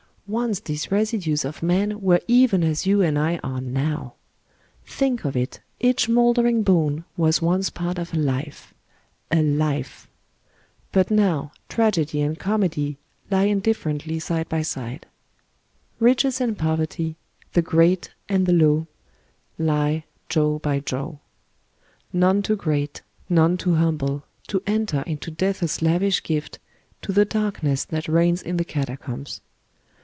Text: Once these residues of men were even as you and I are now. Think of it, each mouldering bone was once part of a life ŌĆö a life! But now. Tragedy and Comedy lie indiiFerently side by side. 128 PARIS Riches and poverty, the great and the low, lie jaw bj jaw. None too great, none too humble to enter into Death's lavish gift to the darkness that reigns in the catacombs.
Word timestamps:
Once 0.27 0.61
these 0.61 0.89
residues 0.89 1.43
of 1.43 1.61
men 1.61 1.99
were 1.99 2.21
even 2.25 2.63
as 2.63 2.85
you 2.87 3.01
and 3.01 3.19
I 3.19 3.37
are 3.43 3.59
now. 3.59 4.13
Think 4.85 5.25
of 5.25 5.35
it, 5.35 5.59
each 5.81 6.07
mouldering 6.07 6.63
bone 6.63 7.03
was 7.17 7.41
once 7.41 7.69
part 7.69 7.99
of 7.99 8.13
a 8.13 8.17
life 8.17 8.73
ŌĆö 9.29 9.39
a 9.39 9.43
life! 9.43 10.07
But 10.93 11.11
now. 11.11 11.51
Tragedy 11.67 12.21
and 12.21 12.39
Comedy 12.39 12.97
lie 13.29 13.47
indiiFerently 13.47 14.21
side 14.21 14.47
by 14.47 14.61
side. 14.61 15.05
128 15.97 15.97
PARIS 15.97 15.99
Riches 15.99 16.39
and 16.39 16.57
poverty, 16.57 17.17
the 17.51 17.61
great 17.61 18.11
and 18.29 18.45
the 18.45 18.53
low, 18.53 18.87
lie 19.59 20.05
jaw 20.29 20.59
bj 20.59 20.85
jaw. 20.85 21.17
None 22.13 22.41
too 22.41 22.55
great, 22.55 23.01
none 23.27 23.57
too 23.57 23.75
humble 23.75 24.23
to 24.47 24.63
enter 24.65 25.01
into 25.05 25.29
Death's 25.29 25.81
lavish 25.81 26.23
gift 26.23 26.57
to 27.01 27.11
the 27.11 27.25
darkness 27.25 27.83
that 27.83 28.07
reigns 28.07 28.41
in 28.41 28.55
the 28.55 28.63
catacombs. 28.63 29.41